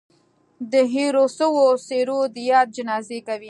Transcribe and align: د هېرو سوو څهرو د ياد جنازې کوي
د 0.71 0.73
هېرو 0.93 1.25
سوو 1.39 1.65
څهرو 1.87 2.19
د 2.33 2.35
ياد 2.51 2.67
جنازې 2.77 3.19
کوي 3.27 3.39